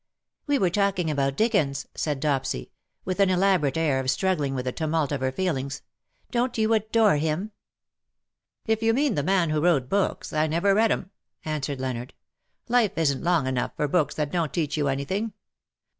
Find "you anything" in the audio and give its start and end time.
14.75-15.33